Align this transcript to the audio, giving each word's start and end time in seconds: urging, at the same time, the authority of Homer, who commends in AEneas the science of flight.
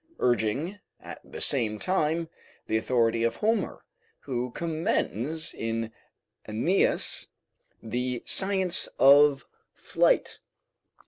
urging, 0.17 0.79
at 0.99 1.19
the 1.23 1.39
same 1.39 1.77
time, 1.77 2.27
the 2.65 2.75
authority 2.75 3.21
of 3.21 3.35
Homer, 3.35 3.85
who 4.21 4.49
commends 4.49 5.53
in 5.53 5.91
AEneas 6.47 7.27
the 7.83 8.23
science 8.25 8.89
of 8.97 9.45
flight. 9.75 10.39